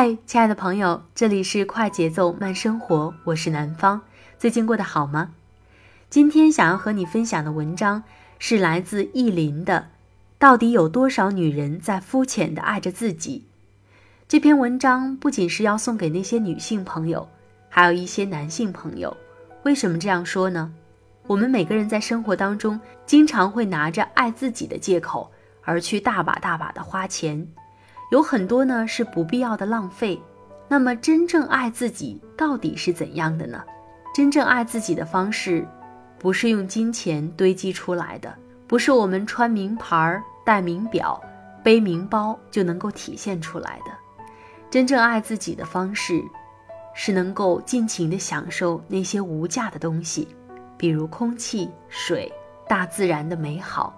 [0.00, 4.00] 嗨，亲爱的朋友，这里是快节奏慢生活，我是南方。
[4.38, 5.32] 最近过得好吗？
[6.08, 8.04] 今天想要和你分享的文章
[8.38, 9.80] 是来自意林的
[10.38, 13.46] 《到底有多少女人在肤浅的爱着自己》。
[14.28, 17.28] 这篇文章不仅是要送给那些女性朋友，
[17.68, 19.16] 还有一些男性朋友。
[19.64, 20.72] 为什么这样说呢？
[21.26, 25.32] 我们每个人在生活当中，经常会拿着爱自己的借口
[25.64, 27.48] 而去大把大把的花钱。
[28.10, 30.20] 有很多呢是不必要的浪费，
[30.66, 33.62] 那么真正爱自己到底是怎样的呢？
[34.14, 35.66] 真正爱自己的方式，
[36.18, 38.34] 不是用金钱堆积出来的，
[38.66, 41.20] 不是我们穿名牌、戴名表、
[41.62, 43.92] 背名包就能够体现出来的。
[44.70, 46.22] 真正爱自己的方式，
[46.94, 50.28] 是能够尽情的享受那些无价的东西，
[50.76, 52.32] 比如空气、水、
[52.66, 53.97] 大自然的美好。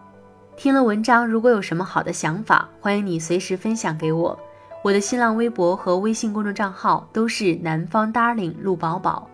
[0.62, 4.38] 听了文章，如果有什么好的想法，欢迎你随时分享给我。
[4.84, 9.26] 我的新浪微博和微信公众账号都是南方 darling 陆宝宝，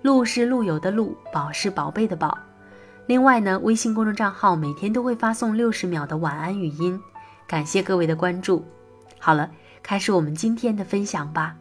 [0.00, 2.38] 陆是陆游的陆，宝是宝贝的宝。
[3.04, 6.98] 另外呢，微信公众账号每天都会发送六十秒的晚安语音，
[7.46, 8.64] 感谢各位的关注。
[9.18, 9.50] 好了，
[9.82, 11.54] 开始我们今天的分享吧。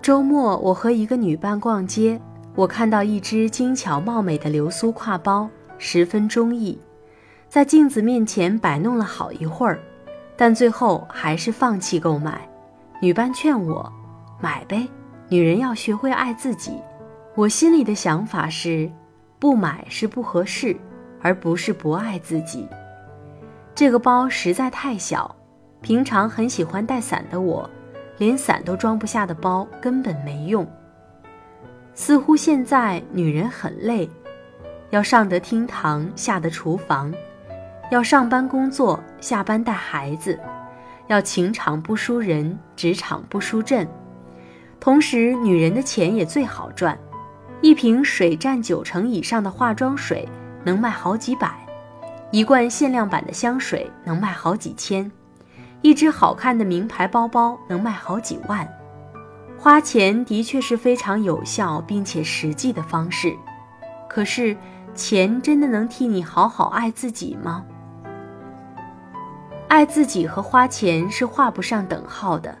[0.00, 2.18] 周末，我和一个女伴逛街。
[2.54, 5.48] 我看到一只精巧貌美的流苏挎包，
[5.78, 6.78] 十分中意，
[7.48, 9.80] 在镜子面前摆弄了好一会儿，
[10.36, 12.46] 但最后还是放弃购买。
[13.00, 13.90] 女伴劝我
[14.38, 14.86] 买呗，
[15.28, 16.78] 女人要学会爱自己。
[17.34, 18.90] 我心里的想法是，
[19.38, 20.76] 不买是不合适，
[21.22, 22.68] 而不是不爱自己。
[23.74, 25.34] 这个包实在太小，
[25.80, 27.68] 平常很喜欢带伞的我，
[28.18, 30.70] 连伞都装不下的包根本没用。
[31.94, 34.08] 似乎现在女人很累，
[34.90, 37.12] 要上得厅堂，下得厨房，
[37.90, 40.38] 要上班工作，下班带孩子，
[41.08, 43.86] 要情场不输人，职场不输阵。
[44.80, 46.98] 同时，女人的钱也最好赚，
[47.60, 50.28] 一瓶水占九成以上的化妆水
[50.64, 51.54] 能卖好几百，
[52.30, 55.12] 一罐限量版的香水能卖好几千，
[55.82, 58.66] 一只好看的名牌包包能卖好几万。
[59.62, 63.32] 花钱的确是非常有效并且实际的方式，
[64.08, 64.56] 可是
[64.92, 67.64] 钱真的能替你好好爱自己吗？
[69.68, 72.58] 爱自己和花钱是画不上等号的，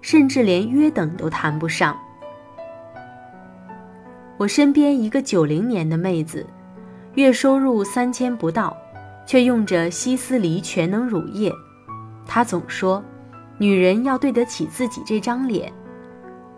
[0.00, 1.94] 甚至连约等都谈不上。
[4.38, 6.46] 我身边一个九零年的妹子，
[7.16, 8.74] 月收入三千不到，
[9.26, 11.52] 却用着希思黎全能乳液。
[12.26, 13.04] 她总说，
[13.58, 15.70] 女人要对得起自己这张脸。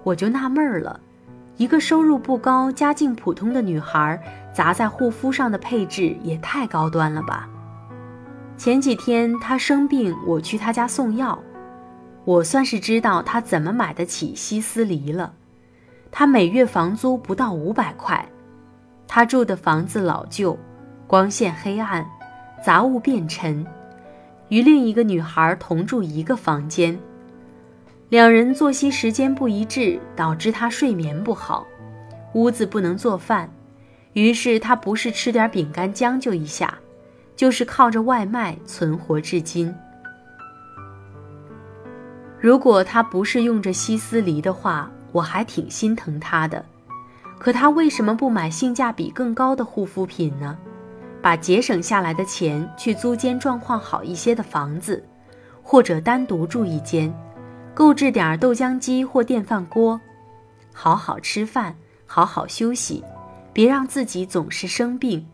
[0.03, 0.99] 我就纳闷儿了，
[1.57, 4.21] 一个收入不高、家境普通的女孩，
[4.53, 7.49] 砸在护肤上的配置也太高端了吧？
[8.57, 11.39] 前几天她生病，我去她家送药，
[12.25, 15.33] 我算是知道她怎么买得起希思黎了。
[16.11, 18.29] 她每月房租不到五百块，
[19.09, 20.59] 她住的房子老旧，
[21.07, 22.07] 光线黑暗，
[22.65, 23.67] 杂物变沉，
[24.49, 26.99] 与另一个女孩同住一个房间。
[28.13, 31.67] 两人作息时间不一致，导致他睡眠不好，
[32.35, 33.49] 屋子不能做饭，
[34.13, 36.79] 于是他不是吃点饼干将就一下，
[37.35, 39.75] 就是靠着外卖存活至今。
[42.39, 46.63] 如果他不是用着希思黎的话，我还挺心疼他的。
[47.39, 50.59] 可他为什么不买性价比更高的护肤品呢？
[51.23, 55.03] 把节省下来的钱去租间状况好一些的房子？
[55.63, 57.11] 或者单独住一间，
[57.75, 60.01] 购置点豆浆机或电饭锅，
[60.75, 61.77] 好好吃饭，
[62.07, 63.03] 好好休息，
[63.53, 65.27] 别让自己总是生病。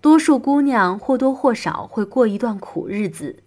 [0.00, 3.42] 多数姑娘或多或少会过一段苦日子，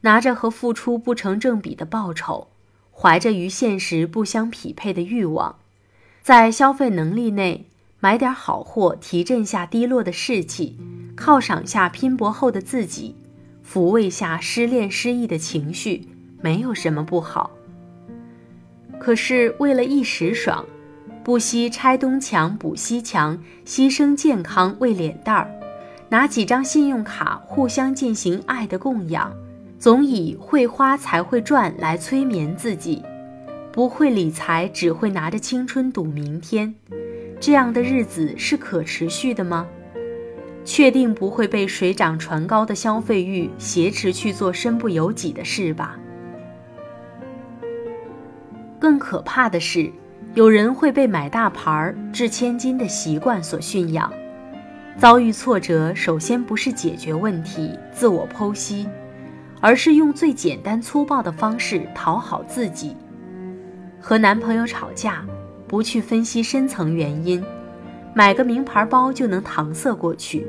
[0.00, 2.48] 拿着和付出不成正比的报酬，
[2.92, 5.56] 怀着与现实不相匹配的欲望，
[6.22, 7.66] 在消费能力内
[8.00, 10.76] 买点好货，提振下低落的士气，
[11.16, 13.14] 犒赏下拼搏后的自己，
[13.64, 16.08] 抚慰下失恋失意的情绪，
[16.40, 17.50] 没有什么不好。
[18.98, 20.64] 可是为了一时爽，
[21.22, 25.50] 不惜拆东墙补西墙，牺牲健康为脸蛋儿。
[26.10, 29.30] 拿几张信用卡互相进行爱的供养，
[29.78, 33.02] 总以会花才会赚来催眠自己，
[33.70, 36.74] 不会理财只会拿着青春赌明天，
[37.38, 39.68] 这样的日子是可持续的吗？
[40.64, 45.98] 确定不会被水涨船高的消费欲挟持去做身不由己的事吧？
[48.88, 49.92] 更可怕的是，
[50.32, 54.10] 有人会被买大牌、掷千金的习惯所驯养。
[54.96, 58.88] 遭遇挫折，首先不是解决问题、自我剖析，
[59.60, 62.96] 而是用最简单粗暴的方式讨好自己。
[64.00, 65.22] 和男朋友吵架，
[65.66, 67.44] 不去分析深层原因，
[68.14, 70.46] 买个名牌包就能搪塞过去。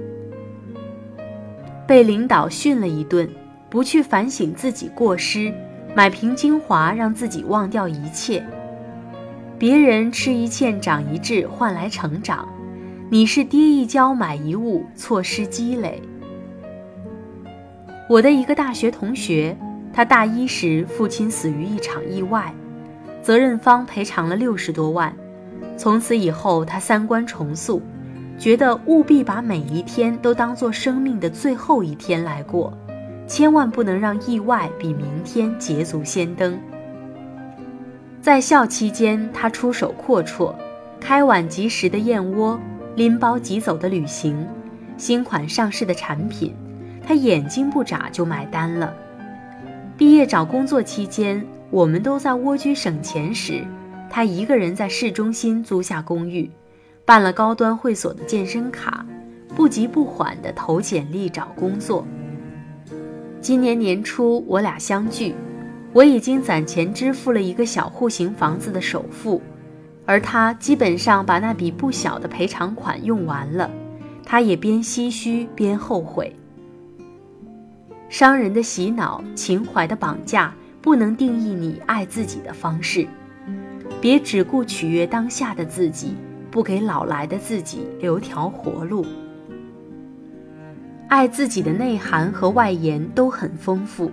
[1.85, 3.29] 被领导训了一顿，
[3.69, 5.53] 不去反省自己过失，
[5.95, 8.45] 买瓶精华让自己忘掉一切。
[9.57, 12.47] 别人吃一堑长一智，换来成长。
[13.09, 16.01] 你是跌一跤买一物，错失积累。
[18.07, 19.57] 我的一个大学同学，
[19.91, 22.53] 他大一时父亲死于一场意外，
[23.21, 25.13] 责任方赔偿了六十多万。
[25.75, 27.81] 从此以后，他三观重塑，
[28.37, 32.71] 觉得务必把每一天都当做生命的最后一天来过，
[33.29, 36.59] 千万不能让意外比明天捷足先登。
[38.19, 40.53] 在校期间，他出手阔绰，
[40.99, 42.59] 开碗即食的燕窝。
[42.95, 44.45] 拎包即走的旅行，
[44.97, 46.53] 新款上市的产品，
[47.05, 48.93] 他眼睛不眨就买单了。
[49.95, 53.63] 毕业找工作期间，我们都在蜗居省钱时，
[54.09, 56.49] 他一个人在市中心租下公寓，
[57.05, 59.05] 办了高端会所的健身卡，
[59.55, 62.05] 不急不缓地投简历找工作。
[63.41, 65.33] 今年年初我俩相聚，
[65.93, 69.41] 我已经攒钱支付了一个小户型房子的首付。
[70.05, 73.69] 而他基本上把那笔不小的赔偿款用完了，
[74.25, 76.35] 他也边唏嘘边后悔。
[78.09, 83.07] 商人的洗脑，情怀的绑架，不能定义你爱自己的方式。
[84.01, 86.15] 别只顾取悦当下的自己，
[86.51, 89.05] 不给老来的自己留条活路。
[91.09, 94.11] 爱自己的内涵和外延都很丰富。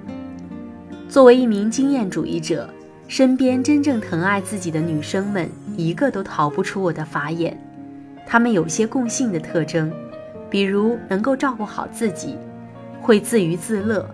[1.08, 2.68] 作为一名经验主义者。
[3.08, 7.56] 身边真正疼爱自己的女生们，一个都逃不出我的法眼。
[8.26, 9.92] 她们有些共性的特征，
[10.50, 12.36] 比如能够照顾好自己，
[13.00, 14.04] 会自娱自乐，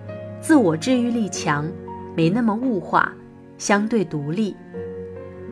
[0.42, 1.66] 自我治愈力强，
[2.14, 3.10] 没那么物化，
[3.56, 4.54] 相对独立。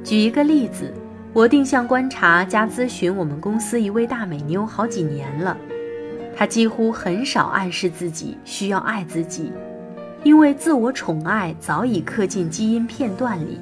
[0.04, 0.92] 举一个例子，
[1.32, 5.56] 我定向观察加咨询我们公司一位大美妞好几年了，
[6.36, 9.52] 他几乎很少暗示自己需要爱自己。
[10.22, 13.58] 因为自我宠爱早已刻进基因片段里，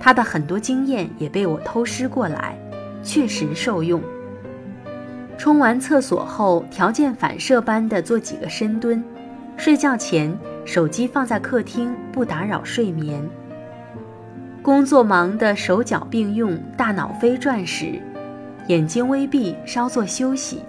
[0.00, 2.58] 他的很多经验也被我偷师过来，
[3.02, 4.00] 确实受用。
[5.36, 9.04] 冲完厕所后，条件反射般的做几个深蹲，
[9.58, 13.22] 睡觉前手机放在客厅，不打扰睡眠。
[14.62, 18.00] 工作忙的手脚并用，大脑飞转时，
[18.68, 20.62] 眼睛微闭，稍作休息，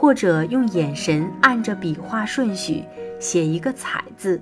[0.00, 2.82] 或者用眼神按着笔画顺序。
[3.18, 4.40] 写一个“彩”字。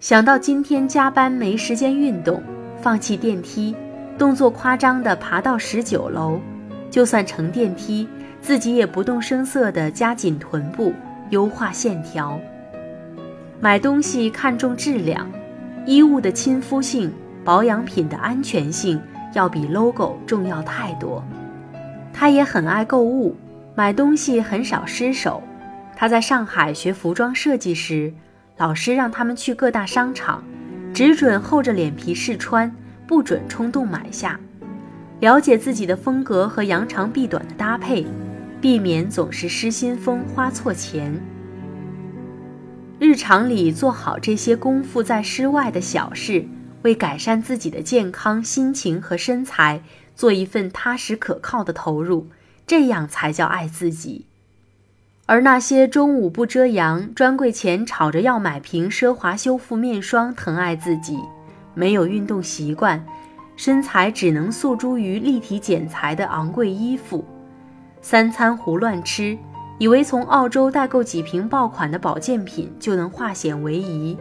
[0.00, 2.42] 想到今天加班没时间运动，
[2.80, 3.72] 放弃电梯，
[4.18, 6.40] 动作夸张的爬到十九楼，
[6.90, 8.08] 就算乘电梯，
[8.40, 10.92] 自己也不动声色的加紧臀部，
[11.30, 12.36] 优化线条。
[13.60, 15.30] 买东西看重质量，
[15.86, 17.12] 衣物的亲肤性，
[17.44, 19.00] 保养品的安全性，
[19.34, 21.22] 要比 logo 重要太多。
[22.12, 23.36] 他也很爱购物，
[23.74, 25.42] 买东西很少失手。
[25.96, 28.12] 他在上海学服装设计时，
[28.56, 30.42] 老师让他们去各大商场，
[30.92, 32.74] 只准厚着脸皮试穿，
[33.06, 34.38] 不准冲动买下，
[35.20, 38.04] 了解自己的风格和扬长避短的搭配，
[38.60, 41.14] 避免总是失心疯花错钱。
[42.98, 46.44] 日常里做好这些功夫在室外的小事，
[46.82, 49.82] 为改善自己的健康、心情和身材
[50.14, 52.28] 做一份踏实可靠的投入，
[52.72, 54.24] 这样才叫爱自己。
[55.26, 61.18] 而那些中午不遮阳、专柜前吵着要买瓶奢华修复面霜疼爱自己，
[61.74, 63.04] 没有运动习惯，
[63.56, 67.22] 身材只能诉诸于立体剪裁的昂贵衣服，
[68.00, 69.36] 三餐胡乱吃，
[69.78, 74.16] 以为从澳洲代购几瓶爆款的保健品就能化险为夷，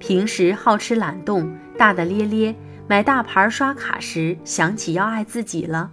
[0.00, 2.56] 平时好吃懒动、大大咧咧，
[2.88, 5.92] 买大牌刷卡时想起要爱自己了。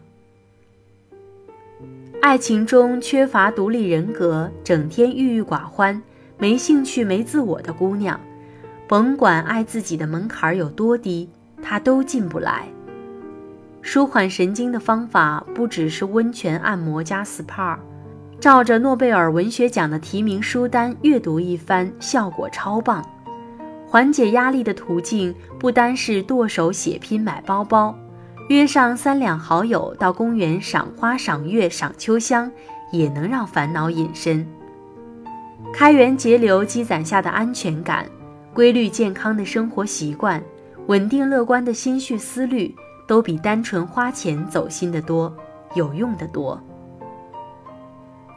[2.22, 6.00] 爱情中缺乏独立人格、整天郁郁寡欢、
[6.38, 8.18] 没兴趣、没自我的姑娘，
[8.88, 11.28] 甭管爱自己的门槛有多低，
[11.64, 12.68] 她都进不来。
[13.82, 17.76] 舒缓神经的方法不只是温泉按摩加 SPA，
[18.40, 23.04] 照着诺贝尔文学奖的提名书单阅读一番，效果超棒。
[23.88, 27.98] 缓解压力的途径不单是剁手血拼买包包。
[28.52, 32.52] 约上三两好友到公园赏花、赏月、赏秋香，
[32.92, 34.46] 也能让烦恼隐身。
[35.74, 38.06] 开源节流积攒下的安全感，
[38.54, 40.44] 规律健康的生活习惯，
[40.88, 42.76] 稳定乐观的心绪思虑，
[43.08, 45.34] 都比单纯花钱走心的多，
[45.76, 46.62] 有用的多。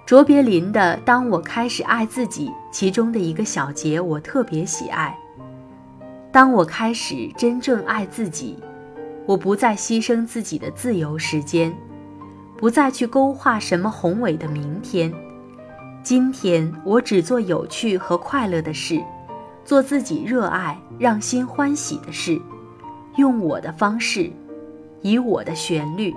[0.07, 5.17] 卓别林的《当我开始爱自己》其中的一个小节，我特别喜爱。
[6.31, 8.59] 当我开始真正爱自己。
[9.27, 11.75] 我不再牺牲自己的自由时间，
[12.59, 15.13] 不再去勾画什么宏伟的明天。
[16.03, 19.03] 今天我只做有趣和快乐的事，
[19.65, 22.39] 做自己热爱、让心欢喜的事，
[23.17, 24.31] 用我的方式，
[25.01, 26.15] 以我的旋律。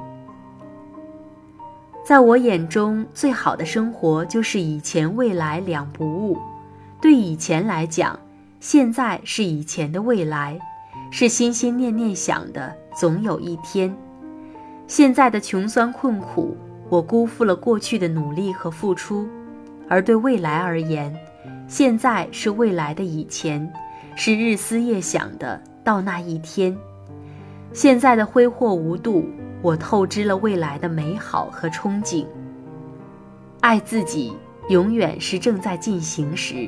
[2.05, 6.37] 在我眼中，最好的生活就是以前未来两不误。
[6.99, 8.19] 对以前来讲，
[8.59, 10.59] 现在是以前的未来。
[11.09, 13.95] 是心心念念想的，总有一天。
[14.87, 16.57] 现在的穷酸困苦，
[16.89, 19.27] 我辜负了过去的努力和付出；
[19.87, 21.15] 而对未来而言，
[21.67, 23.71] 现在是未来的以前，
[24.15, 26.75] 是日思夜想的到那一天。
[27.71, 29.29] 现在的挥霍无度，
[29.61, 32.25] 我透支了未来的美好和憧憬。
[33.59, 34.35] 爱自己，
[34.69, 36.67] 永远是正在进行时。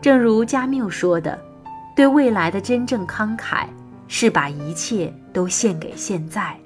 [0.00, 1.38] 正如加缪说的。
[1.94, 3.64] 对未来的真正慷慨，
[4.08, 6.58] 是把一切都献给现在。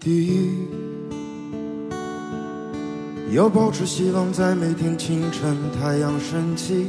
[0.00, 0.68] 第一，
[3.34, 6.88] 要保持希望，在每天清晨太阳升起。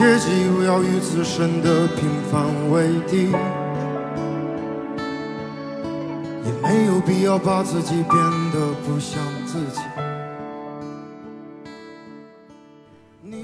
[0.00, 3.26] 切记不要与自身的平凡为敌，
[6.42, 8.14] 也没有必要把自己变
[8.50, 9.82] 得不像自己。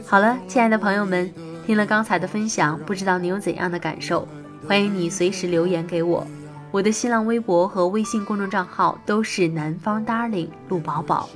[0.07, 1.31] 好了，亲爱的朋友们，
[1.67, 4.27] 听了刚才的分享，不知道你有怎样的感受？
[4.67, 6.27] 欢迎你随时留言给我，
[6.71, 11.29] 我的新浪微博和微信公众账号都是南方 darling 陆宝宝，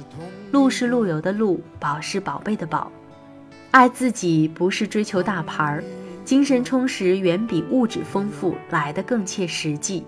[0.51, 2.91] 陆是陆游的陆，宝是宝贝的宝。
[3.71, 5.85] 爱自己不是追求大牌儿，
[6.25, 10.05] 精神充实远比物质丰富来得更切实际。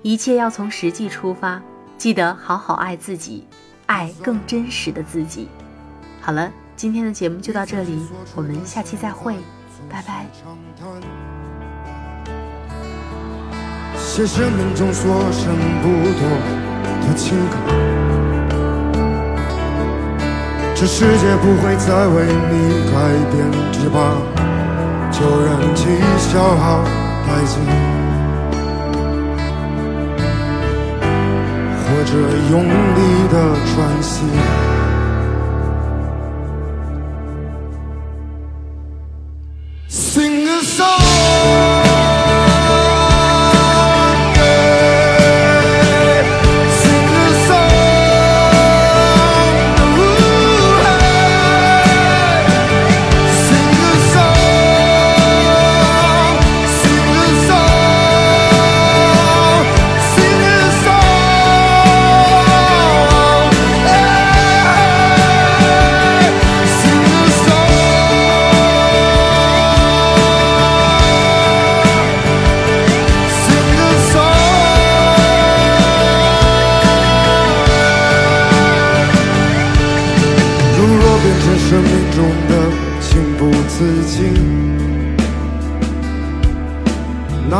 [0.00, 1.60] 一切要从实际出发，
[1.98, 3.46] 记得好好爱自己，
[3.86, 5.48] 爱更真实的自己。
[6.22, 9.36] 好了，今天的节目就到这里，我们下期再会，
[9.90, 10.26] 拜拜。
[20.80, 22.54] 这世界不会再为你
[22.92, 22.94] 改
[23.32, 24.14] 变，只怕
[25.10, 25.82] 就任其
[26.18, 26.84] 消耗
[27.26, 27.58] 殆尽，
[31.82, 32.12] 或者
[32.52, 33.34] 用力的
[33.66, 34.22] 喘息。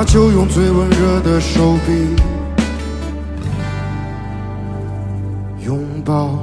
[0.00, 2.14] 那就用最温热的手臂
[5.66, 6.38] 拥抱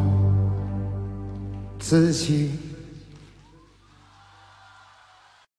[1.80, 2.65] 自己。